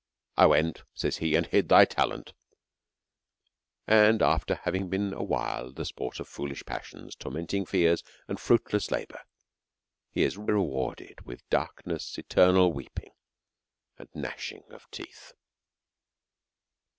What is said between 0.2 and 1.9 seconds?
I went, says he, and hid thy